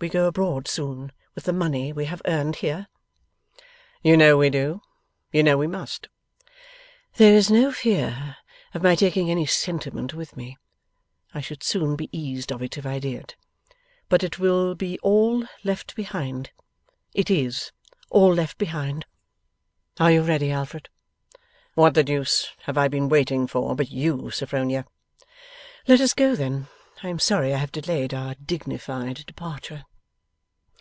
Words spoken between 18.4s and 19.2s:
behind.